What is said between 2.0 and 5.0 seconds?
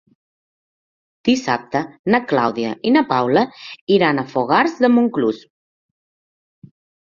na Clàudia i na Paula iran a Fogars de